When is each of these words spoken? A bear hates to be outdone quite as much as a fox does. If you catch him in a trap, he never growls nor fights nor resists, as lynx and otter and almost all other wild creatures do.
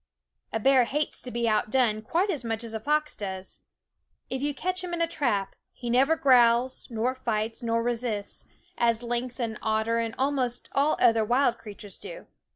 A 0.51 0.59
bear 0.59 0.85
hates 0.85 1.21
to 1.21 1.29
be 1.29 1.47
outdone 1.47 2.01
quite 2.01 2.31
as 2.31 2.43
much 2.43 2.63
as 2.63 2.73
a 2.73 2.79
fox 2.79 3.15
does. 3.15 3.59
If 4.31 4.41
you 4.41 4.51
catch 4.51 4.83
him 4.83 4.95
in 4.95 4.99
a 5.01 5.05
trap, 5.05 5.53
he 5.73 5.91
never 5.91 6.15
growls 6.15 6.87
nor 6.89 7.13
fights 7.13 7.61
nor 7.61 7.83
resists, 7.83 8.45
as 8.79 9.03
lynx 9.03 9.39
and 9.39 9.59
otter 9.61 9.99
and 9.99 10.15
almost 10.17 10.69
all 10.73 10.97
other 10.99 11.23
wild 11.23 11.59
creatures 11.59 11.99
do. 11.99 12.25